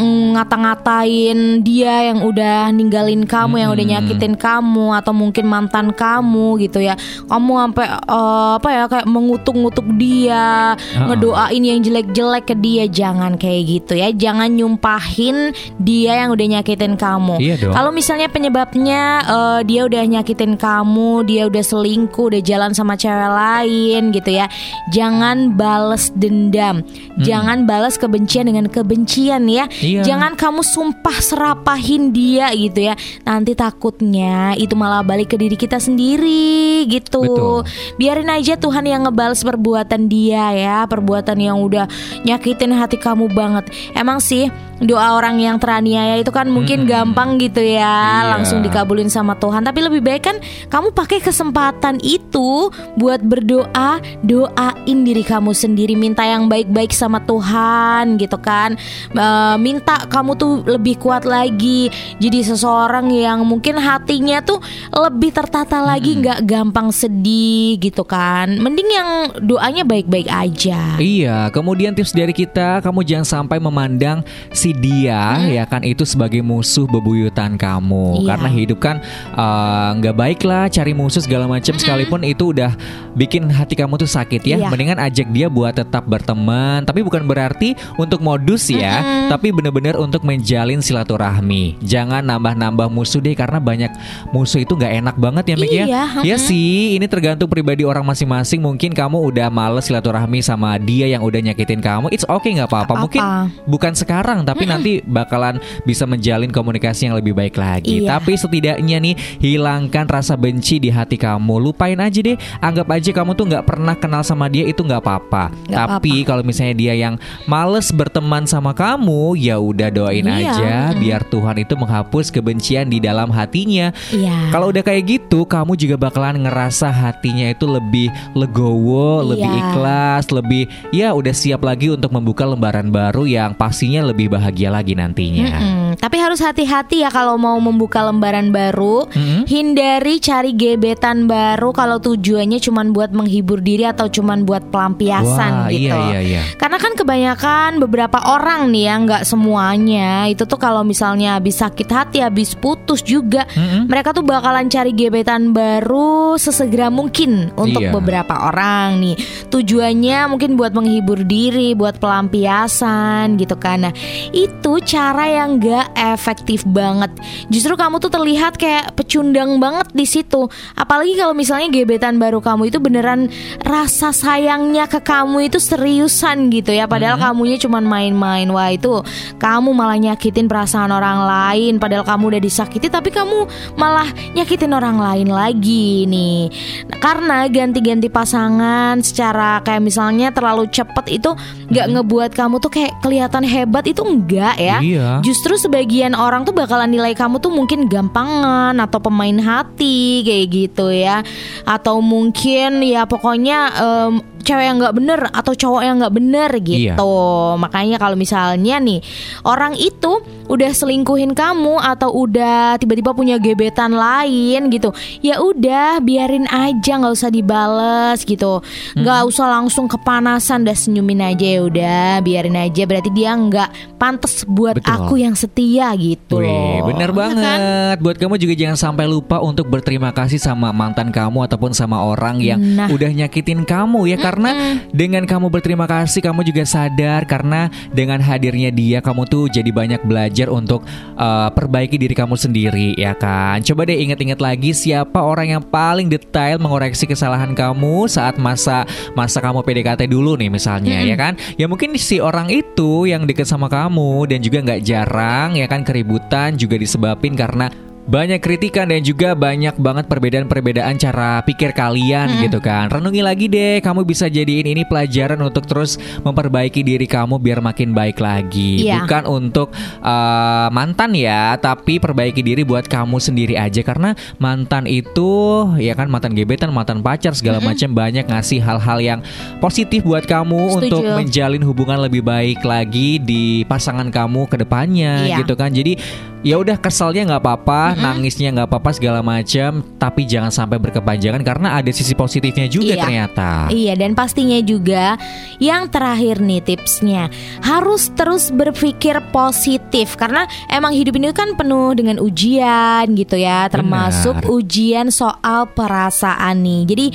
ngata-ngatain 0.53 1.60
dia 1.62 2.13
yang 2.13 2.24
udah 2.24 2.72
ninggalin 2.72 3.25
kamu 3.25 3.63
Yang 3.63 3.72
udah 3.75 3.86
Mm-mm. 3.86 4.00
nyakitin 4.00 4.33
kamu 4.38 4.88
Atau 4.95 5.12
mungkin 5.12 5.45
mantan 5.48 5.91
kamu 5.91 6.62
gitu 6.63 6.79
ya 6.79 6.95
Kamu 7.27 7.42
sampai 7.51 7.85
eh, 7.91 8.51
apa 8.57 8.69
ya 8.71 8.83
kayak 8.88 9.07
mengutuk-ngutuk 9.07 9.88
dia 10.00 10.73
Uh-uh. 10.73 11.12
Ngedoain 11.13 11.63
yang 11.63 11.79
jelek-jelek 11.83 12.43
ke 12.47 12.55
dia 12.57 12.85
Jangan 12.88 13.35
kayak 13.35 13.62
gitu 13.67 13.93
ya 14.00 14.09
Jangan 14.13 14.53
nyumpahin 14.55 15.51
dia 15.81 16.23
yang 16.23 16.31
udah 16.33 16.47
nyakitin 16.59 16.95
kamu 16.95 17.39
Iya 17.43 17.55
kalau 17.73 17.89
misalnya 17.89 18.27
penyebabnya 18.29 19.01
eh, 19.25 19.59
dia 19.65 19.81
udah 19.89 20.03
nyakitin 20.05 20.55
kamu, 20.55 21.25
dia 21.25 21.50
udah 21.50 21.63
selingkuh, 21.65 22.29
udah 22.29 22.41
jalan 22.45 22.71
sama 22.75 22.93
cewek 22.93 23.31
lain 23.33 24.13
gitu 24.13 24.29
ya. 24.29 24.45
Jangan 24.93 25.57
bales 25.57 26.13
dendam. 26.13 26.85
Jangan 27.17 27.65
balas 27.65 27.97
kebencian 27.97 28.50
dengan 28.50 28.69
kebencian 28.69 29.50
ya. 29.50 29.65
Iya. 29.81 30.05
Jangan 30.05 30.38
kamu 30.38 30.62
sumpah 30.62 31.17
serapahin 31.17 32.13
dia 32.13 32.53
gitu 32.53 32.93
ya. 32.93 32.95
Nanti 33.25 33.57
takutnya 33.57 34.53
itu 34.53 34.77
malah 34.77 35.01
balik 35.01 35.33
ke 35.33 35.38
diri 35.41 35.57
kita 35.57 35.81
sendiri 35.81 36.85
gitu. 36.85 37.32
Betul. 37.33 37.61
Biarin 37.99 38.29
aja 38.31 38.53
Tuhan 38.55 38.85
yang 38.85 39.05
ngebales 39.05 39.41
perbuatan 39.41 40.07
dia 40.07 40.53
ya, 40.53 40.77
perbuatan 40.85 41.37
yang 41.37 41.59
udah 41.61 41.85
nyakitin 42.23 42.73
hati 42.73 42.97
kamu 42.97 43.29
banget. 43.33 43.69
Emang 43.97 44.21
sih 44.23 44.49
doa 44.83 45.15
orang 45.15 45.39
yang 45.39 45.55
teraniaya 45.57 46.19
itu 46.19 46.29
kan 46.29 46.51
mungkin 46.51 46.83
Mm-mm. 46.83 46.91
gampang 46.91 47.39
gitu 47.39 47.63
ya, 47.63 48.23
Iya. 48.23 48.35
langsung 48.35 48.59
dikabulin 48.59 49.07
sama 49.07 49.39
Tuhan. 49.39 49.63
Tapi 49.63 49.79
lebih 49.79 50.01
baik 50.03 50.23
kan 50.23 50.37
kamu 50.67 50.91
pakai 50.91 51.23
kesempatan 51.23 52.03
itu 52.03 52.67
buat 52.99 53.23
berdoa, 53.23 54.03
doain 54.21 54.97
diri 55.07 55.23
kamu 55.23 55.55
sendiri, 55.55 55.95
minta 55.95 56.27
yang 56.27 56.51
baik-baik 56.51 56.91
sama 56.91 57.23
Tuhan 57.23 58.19
gitu 58.19 58.35
kan. 58.37 58.75
Eh, 59.09 59.55
minta 59.57 60.03
kamu 60.03 60.35
tuh 60.35 60.53
lebih 60.67 60.99
kuat 60.99 61.23
lagi. 61.23 61.87
Jadi 62.19 62.43
seseorang 62.43 63.07
yang 63.13 63.47
mungkin 63.47 63.79
hatinya 63.79 64.43
tuh 64.43 64.59
lebih 64.91 65.31
tertata 65.31 65.79
lagi, 65.79 66.19
nggak 66.19 66.43
gampang 66.43 66.91
sedih 66.91 67.79
gitu 67.79 68.03
kan. 68.03 68.59
Mending 68.59 68.89
yang 68.91 69.09
doanya 69.39 69.87
baik-baik 69.87 70.27
aja. 70.27 70.97
Iya, 70.99 71.47
kemudian 71.53 71.95
tips 71.95 72.11
dari 72.11 72.33
kita, 72.33 72.83
kamu 72.83 73.05
jangan 73.05 73.27
sampai 73.39 73.57
memandang 73.61 74.25
si 74.51 74.72
dia 74.79 75.43
ya 75.49 75.63
kan 75.67 75.85
itu 75.85 76.05
sebagai 76.07 76.41
musuh 76.41 76.85
bebuyutan 76.89 77.57
kamu. 77.59 78.23
Iya. 78.23 78.27
Karena 78.33 78.49
hidup 78.49 78.79
kan 78.81 78.95
eh, 79.33 79.89
nggak 80.01 80.15
baik 80.15 80.39
lah 80.45 80.69
cari 80.71 80.93
musuh 80.95 81.21
segala 81.21 81.45
macam 81.45 81.75
sekalipun 81.77 82.23
itu 82.25 82.55
udah 82.55 82.73
bikin 83.13 83.49
hati 83.49 83.77
kamu 83.77 83.97
tuh 84.01 84.09
sakit 84.09 84.41
ya. 84.43 84.55
Iya. 84.57 84.69
Mendingan 84.69 84.99
ajak 85.01 85.27
dia 85.29 85.47
buat 85.47 85.73
tetap 85.73 86.05
berteman, 86.05 86.85
tapi 86.85 87.01
bukan 87.05 87.25
berarti 87.25 87.77
untuk 87.97 88.21
modus 88.21 88.69
ya, 88.69 89.27
tapi 89.29 89.53
bener-bener 89.53 89.97
untuk 89.97 90.25
menjalin 90.25 90.81
silaturahmi. 90.81 91.77
Jangan 91.81 92.25
nambah-nambah 92.25 92.89
musuh 92.89 93.21
deh 93.21 93.33
karena 93.37 93.57
banyak 93.61 93.91
musuh 94.33 94.61
itu 94.61 94.73
nggak 94.73 94.93
enak 95.03 95.15
banget 95.17 95.45
ya 95.53 95.55
Mik 95.57 95.71
ya. 95.71 95.85
Iya, 95.85 96.03
Ya 96.23 96.37
sih, 96.39 96.97
ini 96.97 97.05
tergantung 97.05 97.47
pribadi 97.47 97.85
orang 97.85 98.03
masing-masing. 98.03 98.59
Mungkin 98.59 98.91
kamu 98.95 99.17
udah 99.33 99.47
males 99.53 99.87
silaturahmi 99.87 100.41
sama 100.41 100.75
dia 100.81 101.05
yang 101.09 101.21
udah 101.21 101.39
nyakitin 101.39 101.79
kamu. 101.79 102.09
It's 102.09 102.25
okay 102.25 102.55
nggak 102.57 102.69
apa-apa. 102.69 102.93
Mungkin 103.05 103.21
bukan 103.69 103.93
sekarang, 103.93 104.43
tapi 104.47 104.62
nanti 104.70 104.91
bakalan 105.03 105.60
bisa 105.84 106.08
menjalin 106.08 106.50
komunikasi 106.50 107.10
yang 107.10 107.15
lebih 107.17 107.34
baik 107.36 107.55
lagi. 107.58 108.03
Iya. 108.03 108.17
Tapi 108.20 108.34
setidaknya 108.38 108.98
nih 109.00 109.15
hilangkan 109.39 110.05
rasa 110.08 110.38
benci 110.38 110.79
di 110.79 110.89
hati 110.93 111.15
kamu. 111.20 111.60
Lupain 111.60 111.98
aja 112.00 112.20
deh. 112.20 112.38
Anggap 112.60 112.88
aja 112.91 113.10
kamu 113.12 113.32
tuh 113.34 113.46
nggak 113.50 113.65
pernah 113.65 113.96
kenal 113.98 114.22
sama 114.24 114.48
dia 114.48 114.67
itu 114.67 114.84
nggak 114.84 115.01
apa-apa. 115.03 115.53
Tapi 115.67 116.24
kalau 116.24 116.43
misalnya 116.46 116.75
dia 116.77 116.93
yang 116.93 117.15
males 117.50 117.89
berteman 117.89 118.46
sama 118.46 118.72
kamu, 118.75 119.36
ya 119.39 119.58
udah 119.58 119.89
doain 119.89 120.24
Iya, 120.24 120.39
aja 120.53 120.74
mm. 120.93 121.00
biar 121.01 121.22
Tuhan 121.27 121.58
itu 121.60 121.74
menghapus 121.75 122.29
kebencian 122.32 122.88
di 122.88 123.00
dalam 123.03 123.29
hatinya. 123.34 123.91
Iya. 124.13 124.53
Kalau 124.53 124.70
udah 124.70 124.84
kayak 124.86 125.03
gitu, 125.08 125.43
kamu 125.48 125.75
juga 125.75 125.96
bakalan 125.98 126.43
ngerasa 126.46 126.89
hatinya 126.89 127.50
itu 127.50 127.65
lebih 127.65 128.08
legowo, 128.38 129.24
lebih 129.34 129.50
Iya. 129.50 129.60
ikhlas, 129.74 130.24
lebih 130.29 130.63
ya 130.93 131.10
udah 131.15 131.34
siap 131.34 131.65
lagi 131.65 131.89
untuk 131.89 132.13
membuka 132.13 132.46
lembaran 132.46 132.93
baru 132.93 133.25
yang 133.25 133.51
pastinya 133.58 134.05
lebih 134.05 134.29
bahagia 134.29 134.42
lagi 134.50 134.93
nantinya. 134.93 135.47
Mm-mm. 135.47 135.81
Tapi 135.95 136.17
harus 136.17 136.41
hati-hati 136.41 137.05
ya 137.05 137.09
kalau 137.09 137.38
mau 137.38 137.55
membuka 137.57 138.03
lembaran 138.03 138.50
baru. 138.50 139.07
Mm-mm. 139.07 139.45
Hindari 139.45 140.17
cari 140.17 140.51
gebetan 140.51 141.25
baru 141.25 141.69
kalau 141.69 142.00
tujuannya 142.00 142.59
cuma 142.59 142.83
buat 142.83 143.13
menghibur 143.13 143.62
diri 143.62 143.85
atau 143.85 144.09
cuma 144.09 144.35
buat 144.35 144.67
pelampiasan 144.67 145.51
Wah, 145.65 145.69
gitu. 145.69 145.93
iya 145.93 145.95
iya 146.09 146.19
iya. 146.19 146.41
Karena 146.57 146.77
kan 146.77 146.93
kebanyakan 146.93 147.77
beberapa 147.79 148.19
orang 148.25 148.73
nih 148.73 148.83
ya 148.83 148.95
nggak 149.00 149.23
semuanya 149.23 150.25
itu 150.27 150.43
tuh 150.43 150.57
kalau 150.57 150.81
misalnya 150.81 151.38
habis 151.38 151.62
sakit 151.62 151.88
hati, 151.88 152.17
habis 152.19 152.57
putus 152.57 153.00
juga, 153.00 153.45
Mm-mm. 153.53 153.85
mereka 153.88 154.12
tuh 154.12 154.25
bakalan 154.25 154.67
cari 154.67 154.91
gebetan 154.91 155.53
baru 155.53 156.35
sesegera 156.35 156.89
mungkin 156.89 157.53
untuk 157.53 157.85
Iya. 157.85 157.91
beberapa 157.91 158.50
orang 158.50 158.97
nih. 159.00 159.15
Tujuannya 159.47 160.25
mungkin 160.25 160.55
buat 160.55 160.73
menghibur 160.73 161.21
diri, 161.23 161.75
buat 161.75 162.01
pelampiasan 162.01 163.38
gitu 163.38 163.55
kan. 163.55 163.85
Nah, 163.85 163.93
itu 164.33 164.81
cara 164.81 165.29
yang 165.29 165.61
nggak 165.61 165.93
efektif 165.93 166.65
banget. 166.65 167.13
Justru 167.47 167.77
kamu 167.77 168.01
tuh 168.01 168.09
terlihat 168.09 168.57
kayak 168.57 168.97
pecundang 168.97 169.61
banget 169.61 169.93
di 169.93 170.09
situ. 170.09 170.49
Apalagi 170.73 171.13
kalau 171.15 171.37
misalnya 171.37 171.69
gebetan 171.69 172.17
baru 172.17 172.41
kamu 172.41 172.73
itu 172.73 172.81
beneran 172.81 173.29
rasa 173.61 174.09
sayangnya 174.09 174.89
ke 174.89 174.99
kamu 174.99 175.47
itu 175.53 175.61
seriusan 175.61 176.49
gitu 176.49 176.73
ya. 176.73 176.89
Padahal 176.89 177.21
kamunya 177.21 177.61
cuma 177.61 177.77
main-main. 177.79 178.49
Wah 178.49 178.73
itu 178.73 179.05
kamu 179.37 179.69
malah 179.71 180.01
nyakitin 180.01 180.49
perasaan 180.49 180.89
orang 180.89 181.23
lain. 181.23 181.77
Padahal 181.77 182.03
kamu 182.03 182.35
udah 182.35 182.41
disakiti 182.41 182.89
tapi 182.89 183.13
kamu 183.13 183.45
malah 183.77 184.09
nyakitin 184.33 184.73
orang 184.73 184.97
lain 184.97 185.29
lagi 185.29 186.09
nih. 186.09 186.49
Nah, 186.89 186.97
karena 186.97 187.45
ganti-ganti 187.45 188.09
pasangan 188.09 188.97
secara 189.05 189.61
kayak 189.61 189.85
misalnya 189.85 190.33
terlalu 190.33 190.65
cepet 190.73 191.21
itu 191.21 191.29
nggak 191.69 191.87
ngebuat 191.93 192.31
kamu 192.33 192.57
tuh 192.57 192.71
kayak 192.73 192.97
kelihatan 193.05 193.45
hebat 193.45 193.85
itu 193.85 194.01
enggak 194.01 194.22
ya. 194.59 194.77
Iya. 194.79 195.09
Justru 195.25 195.55
sebagian 195.55 196.13
orang 196.13 196.43
tuh 196.47 196.55
bakalan 196.55 196.91
nilai 196.91 197.11
kamu 197.17 197.39
tuh 197.41 197.51
mungkin 197.51 197.87
gampangan 197.87 198.75
atau 198.79 198.99
pemain 198.99 199.39
hati 199.39 200.23
kayak 200.23 200.47
gitu 200.51 200.87
ya. 200.91 201.25
Atau 201.67 201.99
mungkin 201.99 202.83
ya 202.83 203.03
pokoknya 203.07 203.59
em, 203.75 204.13
cewek 204.43 204.65
yang 204.65 204.77
nggak 204.77 204.93
bener 204.93 205.19
atau 205.25 205.53
cowok 205.53 205.81
yang 205.81 205.95
nggak 205.97 206.13
bener 206.13 206.50
Iya. 206.53 206.93
gitu. 206.93 207.13
Makanya 207.57 207.97
kalau 207.97 208.13
misalnya 208.13 208.77
nih 208.77 209.00
orang 209.41 209.73
itu 209.73 210.19
udah 210.45 210.69
selingkuhin 210.69 211.31
kamu 211.31 211.79
atau 211.79 212.12
udah 212.13 212.75
tiba-tiba 212.75 213.12
punya 213.12 213.39
gebetan 213.39 213.91
lain 213.91 214.67
gitu, 214.67 214.91
ya 215.19 215.39
udah 215.39 215.97
biarin 215.97 216.45
aja 216.45 217.00
nggak 217.00 217.13
usah 217.13 217.31
dibales 217.31 218.21
gitu, 218.21 218.59
nggak 218.93 219.23
usah 219.23 219.47
langsung 219.50 219.88
kepanasan, 219.88 220.62
dah 220.62 220.75
senyumin 220.75 221.23
aja 221.23 221.47
ya 221.47 221.62
udah, 221.63 222.09
biarin 222.19 222.59
aja. 222.59 222.83
Berarti 222.83 223.09
dia 223.09 223.31
nggak 223.31 223.69
pantas 223.95 224.43
buat 224.43 224.77
Betul. 224.77 224.91
aku 224.91 225.13
yang 225.15 225.33
setia 225.33 225.95
gitu. 225.95 226.38
Wih, 226.38 226.83
bener 226.83 227.09
Iya 227.09 227.15
kan? 227.15 227.15
banget. 227.15 227.97
Buat 228.00 228.17
kamu 228.19 228.35
juga 228.35 228.53
jangan 228.53 228.77
sampai 228.77 229.05
lupa 229.07 229.39
untuk 229.39 229.69
berterima 229.69 230.12
kasih 230.12 230.38
sama 230.38 230.69
mantan 230.69 231.07
kamu 231.07 231.47
ataupun 231.47 231.71
sama 231.71 232.03
orang 232.03 232.43
yang 232.43 232.59
Nah. 232.59 232.89
udah 232.89 233.09
nyakitin 233.09 233.63
kamu 233.63 234.12
ya. 234.12 234.17
Karena 234.33 234.81
dengan 234.89 235.29
kamu 235.29 235.53
berterima 235.53 235.85
kasih, 235.85 236.25
kamu 236.25 236.41
juga 236.41 236.65
sadar 236.65 237.21
karena 237.29 237.69
dengan 237.93 238.17
hadirnya 238.17 238.73
dia, 238.73 238.97
kamu 238.97 239.29
tuh 239.29 239.45
jadi 239.45 239.69
banyak 239.69 240.01
belajar 240.09 240.49
untuk 240.49 240.81
uh, 241.21 241.53
perbaiki 241.53 242.01
diri 242.01 242.17
kamu 242.17 242.33
sendiri 242.33 242.97
ya 242.97 243.13
kan. 243.13 243.61
Coba 243.61 243.85
deh 243.85 243.93
ingat-ingat 243.93 244.41
lagi 244.41 244.73
siapa 244.73 245.21
orang 245.21 245.53
yang 245.53 245.61
paling 245.61 246.09
detail 246.09 246.57
mengoreksi 246.57 247.05
kesalahan 247.05 247.53
kamu 247.53 248.09
saat 248.09 248.41
masa 248.41 248.89
masa 249.13 249.37
kamu 249.37 249.61
PDKT 249.61 250.09
dulu 250.09 250.33
nih 250.33 250.49
misalnya 250.49 251.05
ya 251.05 251.13
kan. 251.13 251.37
Ya 251.53 251.69
mungkin 251.69 251.93
si 252.01 252.17
orang 252.17 252.49
itu 252.49 253.05
yang 253.05 253.29
deket 253.29 253.45
sama 253.45 253.69
kamu 253.69 254.33
dan 254.33 254.41
juga 254.41 254.65
nggak 254.65 254.81
jarang 254.81 255.61
ya 255.61 255.69
kan 255.69 255.85
keributan 255.85 256.57
juga 256.57 256.81
disebabin 256.81 257.37
karena 257.37 257.69
banyak 258.03 258.43
kritikan 258.43 258.91
dan 258.91 259.00
juga 259.00 259.31
banyak 259.31 259.79
banget 259.79 260.05
perbedaan-perbedaan 260.12 261.00
cara 261.00 261.39
pikir 261.48 261.72
kalian 261.72 262.43
gitu 262.43 262.60
kan. 262.60 262.91
Renungi 262.91 263.24
lagi 263.24 263.48
deh, 263.48 263.79
kamu 263.79 264.03
bisa 264.03 264.27
jadiin 264.27 264.75
ini 264.75 264.83
pelajaran 264.83 265.39
untuk 265.39 265.63
terus 265.63 265.95
memperbaiki 266.22 266.83
diri 266.83 267.07
kamu 267.07 267.39
biar 267.39 267.63
makin 267.63 267.95
baik 267.95 268.19
lagi. 268.19 268.83
Iya. 268.83 269.07
Bukan 269.07 269.24
untuk 269.31 269.72
uh, 270.03 270.67
mantan 270.75 271.15
ya, 271.15 271.55
tapi 271.55 271.95
perbaiki 271.98 272.43
diri 272.43 272.67
buat 272.67 272.91
kamu 272.91 273.24
sendiri 273.24 273.55
aja 273.55 273.79
karena 273.81 274.12
mantan 274.36 274.83
itu 274.83 275.63
ya 275.79 275.95
kan 275.95 276.12
mantan 276.12 276.36
gebetan, 276.36 276.75
mantan 276.75 277.00
pacar 277.00 277.31
segala 277.31 277.63
macam 277.63 277.88
banyak 277.95 278.27
ngasih 278.27 278.60
hal-hal 278.60 279.00
yang 279.00 279.19
positif 279.63 280.03
buat 280.03 280.27
kamu 280.27 280.75
Setuju. 280.75 280.83
untuk 280.91 281.03
menjalin 281.07 281.63
hubungan 281.63 282.03
lebih 282.03 282.19
baik 282.19 282.60
lagi 282.67 283.15
di 283.24 283.63
pasangan 283.63 284.12
kamu 284.12 284.51
ke 284.51 284.60
depannya 284.60 285.24
Iya. 285.24 285.39
gitu 285.39 285.56
kan. 285.56 285.71
Jadi 285.71 285.95
ya 286.43 286.60
udah 286.60 286.75
kesalnya 286.75 287.34
nggak 287.34 287.41
apa-apa, 287.41 287.95
nangisnya 287.95 288.51
nggak 288.51 288.67
apa-apa 288.67 288.91
segala 288.91 289.23
macam, 289.23 289.79
tapi 289.95 290.27
jangan 290.27 290.51
sampai 290.51 290.77
berkepanjangan 290.77 291.39
karena 291.41 291.79
ada 291.79 291.89
sisi 291.89 292.12
positifnya 292.13 292.67
juga 292.67 292.93
Iya. 292.93 293.03
ternyata. 293.03 293.49
Iya 293.71 293.93
dan 293.95 294.12
pastinya 294.13 294.60
juga 294.60 295.15
yang 295.58 295.88
terakhir 295.88 296.43
nih 296.43 296.60
tipsnya 296.60 297.32
harus 297.63 298.12
terus 298.12 298.51
berpikir 298.51 299.15
positif 299.32 300.19
karena 300.19 300.43
emang 300.67 300.91
hidup 300.91 301.15
ini 301.15 301.32
kan 301.32 301.56
penuh 301.56 301.95
dengan 301.95 302.19
ujian 302.19 303.08
gitu 303.15 303.39
ya 303.39 303.71
termasuk 303.71 304.43
Benar. 304.43 304.51
ujian 304.51 305.08
soal 305.08 305.71
perasaan 305.71 306.60
nih 306.60 306.82
jadi 306.84 307.06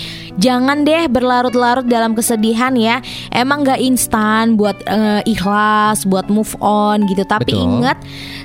jangan 0.41 0.89
deh 0.89 1.05
berlarut-larut 1.13 1.85
dalam 1.85 2.17
kesedihan 2.17 2.73
ya 2.73 3.05
emang 3.29 3.67
gak 3.67 3.83
instan 3.85 4.57
buat 4.57 4.81
eh, 4.89 5.21
ikhlas 5.29 6.09
buat 6.09 6.33
move 6.33 6.57
on 6.65 7.05
gitu 7.05 7.29
tapi 7.29 7.53
Betul. 7.53 7.85
ingat 7.85 7.99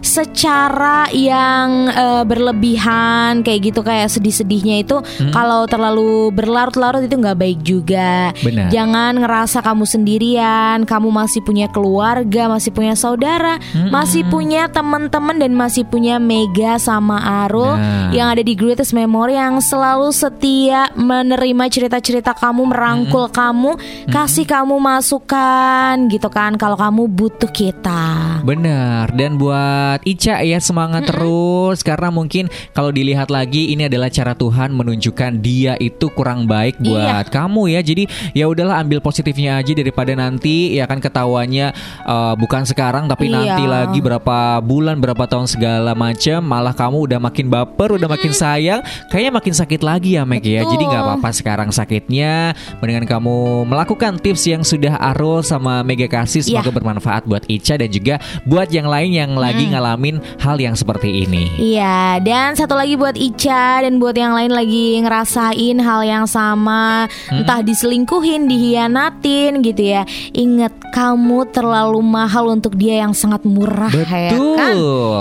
secara 0.03 0.72
yang 1.11 1.91
eh, 1.91 2.23
berlebihan 2.23 3.43
kayak 3.43 3.73
gitu 3.73 3.79
kayak 3.83 4.09
sedih-sedihnya 4.09 4.83
itu 4.83 4.97
kalau 5.31 5.65
terlalu 5.67 6.31
berlarut-larut 6.31 7.03
itu 7.03 7.15
nggak 7.17 7.37
baik 7.39 7.59
juga. 7.61 8.31
Benar. 8.39 8.69
Jangan 8.71 9.19
ngerasa 9.19 9.59
kamu 9.61 9.83
sendirian, 9.85 10.77
kamu 10.87 11.09
masih 11.11 11.41
punya 11.43 11.67
keluarga, 11.69 12.47
masih 12.49 12.71
punya 12.71 12.95
saudara, 12.95 13.59
masih 13.91 14.25
punya 14.27 14.69
teman-teman 14.69 15.37
dan 15.37 15.51
masih 15.53 15.83
punya 15.85 16.17
Mega 16.17 16.77
sama 16.79 17.19
Arul 17.45 17.73
Nah. 17.73 18.09
yang 18.15 18.31
ada 18.31 18.41
di 18.45 18.53
Greatest 18.55 18.95
Memory 18.95 19.35
yang 19.35 19.59
selalu 19.59 20.13
setia 20.13 20.87
menerima 20.95 21.67
cerita-cerita 21.67 22.31
kamu, 22.37 22.71
merangkul 22.71 23.27
kamu, 23.27 23.75
kasih 24.07 24.47
kamu 24.47 24.77
masukan 24.79 26.07
gitu 26.07 26.29
kan 26.31 26.55
kalau 26.55 26.77
kamu 26.79 27.09
butuh 27.11 27.49
kita. 27.51 28.39
Benar 28.43 29.11
dan 29.15 29.35
buat 29.35 29.99
Ica 30.07 30.39
ya 30.43 30.59
semangat 30.63 31.05
terus 31.05 31.83
karena 31.83 32.07
mungkin 32.07 32.47
kalau 32.71 32.89
dilihat 32.89 33.27
lagi 33.27 33.69
ini 33.69 33.85
adalah 33.85 34.07
cara 34.07 34.33
Tuhan 34.33 34.71
menunjukkan 34.71 35.31
dia 35.39 35.75
itu 35.77 36.07
kurang 36.09 36.47
baik 36.47 36.79
buat 36.79 37.27
kamu 37.27 37.75
ya. 37.75 37.81
Jadi 37.83 38.03
ya 38.31 38.47
udahlah 38.47 38.79
ambil 38.79 38.99
positifnya 38.99 39.59
aja 39.59 39.73
daripada 39.73 40.15
nanti 40.15 40.73
ya 40.73 40.87
kan 40.87 40.97
ketahuannya 40.97 41.67
eh, 42.03 42.33
bukan 42.35 42.63
sekarang 42.63 43.05
tapi 43.05 43.27
Iya. 43.27 43.35
nanti 43.35 43.63
lagi 43.65 43.99
berapa 43.99 44.37
bulan 44.59 44.99
berapa 44.99 45.25
tahun 45.25 45.47
segala 45.47 45.91
macam 45.91 46.39
malah 46.39 46.71
kamu 46.71 46.97
udah 47.09 47.19
makin 47.19 47.47
baper 47.47 47.95
udah 47.95 48.07
makin 48.07 48.31
sayang 48.31 48.79
kayaknya 49.09 49.31
makin 49.33 49.53
sakit 49.53 49.81
lagi 49.81 50.15
ya 50.15 50.23
Meg 50.23 50.45
ya. 50.45 50.63
Jadi 50.63 50.83
nggak 50.83 51.03
apa-apa 51.03 51.29
sekarang 51.29 51.69
sakitnya. 51.69 52.53
Mendingan 52.79 53.03
kamu 53.03 53.35
melakukan 53.65 54.15
tips 54.17 54.45
yang 54.45 54.61
sudah 54.61 54.95
Arul 54.99 55.41
sama 55.41 55.81
Mega 55.81 56.05
kasih 56.05 56.39
Iya. 56.39 56.61
semoga 56.61 56.71
bermanfaat 56.71 57.25
buat 57.25 57.43
Ica 57.45 57.75
dan 57.75 57.89
juga 57.89 58.15
buat 58.43 58.69
yang 58.69 58.85
lain 58.85 59.11
yang 59.11 59.31
lagi 59.33 59.67
ngalamin 59.67 60.21
hal 60.39 60.52
yang 60.57 60.75
seperti 60.75 61.23
ini. 61.23 61.49
Iya, 61.55 62.19
dan 62.19 62.53
satu 62.53 62.73
lagi 62.73 62.93
buat 62.93 63.15
Ica 63.15 63.81
dan 63.81 63.97
buat 63.97 64.13
yang 64.13 64.33
lain 64.33 64.51
lagi 64.51 64.99
ngerasain 64.99 65.77
hal 65.77 66.01
yang 66.03 66.25
sama, 66.25 67.05
entah 67.29 67.61
diselingkuhin, 67.61 68.45
dihianatin 68.45 69.61
gitu 69.61 69.83
ya. 69.83 70.03
Ingat 70.31 70.73
kamu 70.91 71.49
terlalu 71.49 71.99
mahal 71.99 72.49
untuk 72.49 72.75
dia 72.75 73.01
yang 73.01 73.13
sangat 73.13 73.41
murah 73.43 73.89
ya 73.89 74.33
Betul. 74.35 74.57
kan? 74.57 74.75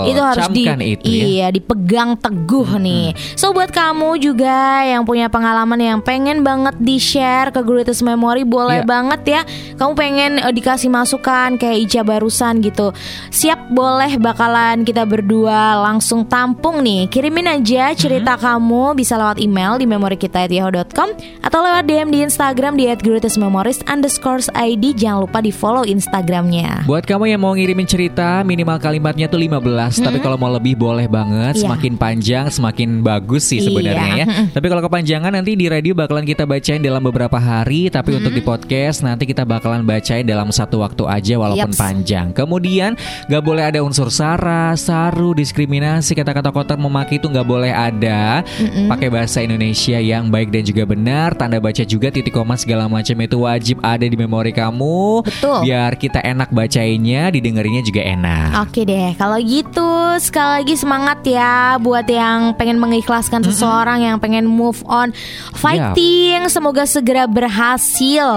Itu 0.05 0.21
harus 0.21 0.47
di 0.49 0.63
itu 0.63 1.09
ya. 1.09 1.25
iya, 1.25 1.47
dipegang 1.49 2.17
teguh 2.17 2.77
nih. 2.77 3.13
So 3.33 3.51
buat 3.51 3.69
kamu 3.69 4.19
juga 4.19 4.83
yang 4.83 5.03
punya 5.03 5.27
pengalaman 5.27 5.79
yang 5.79 5.99
pengen 5.99 6.41
banget 6.41 6.75
di-share 6.77 7.49
ke 7.49 7.61
Greatest 7.61 8.03
Memory 8.03 8.43
boleh 8.43 8.81
Iya. 8.81 8.89
banget 8.89 9.21
ya. 9.25 9.41
Kamu 9.75 9.93
pengen 9.93 10.31
eh, 10.37 10.53
dikasih 10.53 10.89
masukan 10.89 11.55
kayak 11.55 11.77
Ica 11.87 12.01
barusan 12.03 12.59
gitu. 12.59 12.91
Siap 13.29 13.69
boleh 13.69 14.17
bakalan 14.17 14.83
kita 14.83 15.05
berdua 15.23 15.79
langsung 15.79 16.27
tampung 16.27 16.83
nih. 16.83 17.07
Kirimin 17.07 17.47
aja 17.47 17.95
cerita 17.95 18.35
kamu 18.35 18.91
bisa 18.91 19.15
lewat 19.15 19.39
email 19.39 19.79
di 19.79 19.87
memori 19.87 20.19
kita 20.19 20.51
yahoo.com 20.51 21.15
atau 21.39 21.59
lewat 21.63 21.87
DM 21.87 22.11
di 22.11 22.19
Instagram 22.27 22.75
di 22.75 22.91
@greatestmemories 22.91 23.79
underscore 23.87 24.43
ID. 24.51 24.91
Jangan 24.99 25.23
lupa 25.23 25.39
di 25.39 25.55
follow 25.55 25.87
Instagramnya. 25.87 26.83
Buat 26.83 27.07
kamu 27.07 27.31
yang 27.31 27.39
mau 27.39 27.55
ngirimin 27.55 27.87
cerita 27.87 28.43
minimal 28.43 28.75
kalimatnya 28.83 29.31
tuh 29.31 29.39
15 29.39 30.03
Tapi 30.03 30.19
kalau 30.19 30.35
mau 30.35 30.51
lebih 30.51 30.75
boleh 30.75 31.07
banget 31.07 31.55
Iya. 31.55 31.71
Semakin 31.71 31.93
panjang 31.95 32.45
semakin 32.51 32.99
bagus 32.99 33.47
sih 33.47 33.63
sebenarnya 33.63 34.03
Iya. 34.19 34.25
ya 34.27 34.51
Tapi 34.51 34.65
kalau 34.67 34.83
kepanjangan 34.83 35.31
nanti 35.31 35.55
di 35.55 35.71
radio 35.71 35.95
bakalan 35.95 36.27
kita 36.27 36.43
bacain 36.43 36.83
dalam 36.83 36.99
beberapa 36.99 37.39
hari 37.39 37.87
Tapi 37.87 38.19
untuk 38.19 38.35
di 38.35 38.43
podcast 38.43 39.07
nanti 39.07 39.23
kita 39.23 39.47
bakalan 39.47 39.87
bacain 39.87 40.27
dalam 40.27 40.51
satu 40.51 40.83
waktu 40.83 41.07
aja 41.07 41.39
walaupun 41.39 41.71
Yaps. 41.71 41.79
panjang 41.79 42.35
Kemudian 42.35 42.99
gak 43.31 43.43
boleh 43.45 43.63
ada 43.71 43.79
unsur 43.79 44.11
sara, 44.11 44.75
saru, 45.09 45.35
diskriminasi 45.35 46.15
Kata-kata 46.15 46.53
kotor 46.53 46.77
memaki 46.79 47.19
itu 47.19 47.27
gak 47.27 47.43
boleh 47.47 47.73
ada 47.73 48.45
Pakai 48.87 49.11
bahasa 49.11 49.43
Indonesia 49.43 49.99
yang 49.99 50.31
baik 50.31 50.53
dan 50.53 50.63
juga 50.63 50.83
benar 50.87 51.35
Tanda 51.35 51.59
baca 51.59 51.83
juga 51.83 52.07
titik 52.13 52.31
koma 52.31 52.55
segala 52.55 52.87
macam 52.87 53.17
itu 53.19 53.37
wajib 53.41 53.77
ada 53.81 54.05
di 54.05 54.13
memori 54.13 54.53
kamu 54.53 55.25
Betul. 55.25 55.65
biar 55.65 55.97
kita 55.97 56.21
enak 56.21 56.53
bacainnya, 56.53 57.33
didengerinnya 57.33 57.81
juga 57.81 58.05
enak. 58.05 58.69
Oke 58.69 58.85
deh, 58.85 59.17
kalau 59.17 59.41
gitu 59.41 59.89
sekali 60.21 60.61
lagi 60.61 60.75
semangat 60.77 61.25
ya 61.25 61.81
buat 61.81 62.05
yang 62.05 62.53
pengen 62.53 62.77
mengikhlaskan 62.77 63.41
seseorang 63.41 64.05
yang 64.05 64.21
pengen 64.21 64.45
move 64.45 64.85
on, 64.85 65.09
fighting, 65.57 66.45
semoga 66.47 66.85
segera 66.85 67.25
berhasil. 67.25 68.29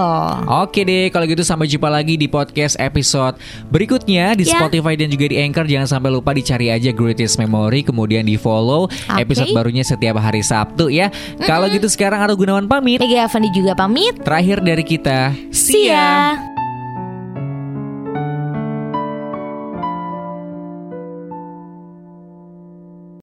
Oke 0.65 0.89
deh, 0.89 1.13
kalau 1.13 1.29
gitu 1.29 1.45
sampai 1.45 1.69
jumpa 1.69 1.93
lagi 1.93 2.17
di 2.17 2.27
podcast 2.27 2.81
episode 2.81 3.37
berikutnya 3.69 4.33
di 4.33 4.49
Ya. 4.49 4.63
Spotify 4.63 4.97
dan 4.97 5.13
juga 5.13 5.29
di 5.29 5.37
Anchor. 5.43 5.69
Jangan 5.69 6.01
sampai 6.01 6.09
lupa 6.09 6.33
dicari 6.33 6.56
cari 6.57 6.73
aja 6.73 6.89
Greatest 6.89 7.37
Memory 7.37 7.85
kemudian 7.85 8.25
di 8.25 8.41
follow 8.41 8.89
episode 9.13 9.53
barunya 9.53 9.85
setiap 9.85 10.17
hari 10.17 10.41
Sabtu 10.41 10.89
ya. 10.89 11.13
Kalau 11.45 11.69
gitu 11.69 11.85
sekarang 11.93 12.25
Aru 12.25 12.41
Gunawan 12.41 12.65
pamit. 12.65 12.97
Mega 12.97 13.29
Avandi 13.29 13.53
juga 13.53 13.77
pamit. 13.77 14.17
Terakhir 14.25 14.65
dari 14.65 14.81
kita, 14.81 15.37
See 15.53 15.93
ya. 15.93 16.41